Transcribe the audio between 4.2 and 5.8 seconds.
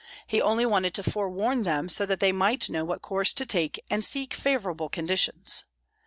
favorable conditions.